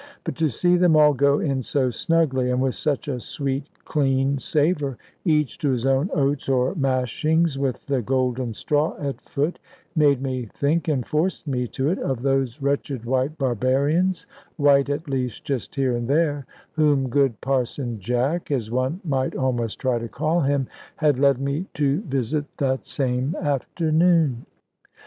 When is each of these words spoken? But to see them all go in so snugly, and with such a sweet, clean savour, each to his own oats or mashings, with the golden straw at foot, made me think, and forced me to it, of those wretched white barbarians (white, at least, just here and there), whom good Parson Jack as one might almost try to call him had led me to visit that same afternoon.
But 0.23 0.35
to 0.37 0.49
see 0.49 0.77
them 0.77 0.95
all 0.95 1.13
go 1.13 1.37
in 1.39 1.61
so 1.61 1.91
snugly, 1.91 2.49
and 2.49 2.59
with 2.59 2.73
such 2.73 3.07
a 3.07 3.19
sweet, 3.19 3.67
clean 3.85 4.39
savour, 4.39 4.97
each 5.25 5.59
to 5.59 5.69
his 5.69 5.85
own 5.85 6.09
oats 6.15 6.49
or 6.49 6.73
mashings, 6.73 7.59
with 7.59 7.85
the 7.85 8.01
golden 8.01 8.55
straw 8.55 8.97
at 8.99 9.21
foot, 9.21 9.59
made 9.95 10.19
me 10.19 10.45
think, 10.47 10.87
and 10.87 11.05
forced 11.05 11.47
me 11.47 11.67
to 11.67 11.87
it, 11.91 11.99
of 11.99 12.23
those 12.23 12.63
wretched 12.63 13.05
white 13.05 13.37
barbarians 13.37 14.25
(white, 14.57 14.89
at 14.89 15.07
least, 15.07 15.45
just 15.45 15.75
here 15.75 15.95
and 15.95 16.07
there), 16.07 16.47
whom 16.71 17.07
good 17.07 17.39
Parson 17.39 17.99
Jack 17.99 18.49
as 18.49 18.71
one 18.71 19.01
might 19.05 19.35
almost 19.35 19.77
try 19.77 19.99
to 19.99 20.09
call 20.09 20.41
him 20.41 20.65
had 20.95 21.19
led 21.19 21.37
me 21.39 21.67
to 21.75 22.01
visit 22.01 22.45
that 22.57 22.87
same 22.87 23.35
afternoon. 23.39 24.47